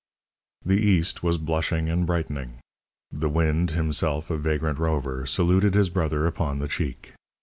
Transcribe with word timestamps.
The 0.65 0.79
east 0.79 1.21
was 1.21 1.37
blushing 1.37 1.87
and 1.87 2.07
brightening. 2.07 2.57
The 3.11 3.29
wind, 3.29 3.69
himself 3.69 4.31
a 4.31 4.37
vagrant 4.39 4.79
rover, 4.79 5.27
saluted 5.27 5.75
his 5.75 5.91
brother 5.91 6.25
upon 6.25 6.57
the 6.57 6.67
cheek. 6.67 7.13